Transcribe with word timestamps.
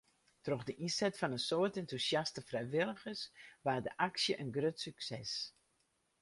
Troch 0.45 0.63
de 0.67 0.73
ynset 0.85 1.15
fan 1.19 1.35
in 1.37 1.45
soad 1.47 1.73
entûsjaste 1.81 2.41
frijwilligers 2.49 3.21
waard 3.63 3.85
de 3.87 3.93
aksje 4.07 4.33
in 4.41 4.53
grut 4.55 4.77
sukses. 4.83 5.33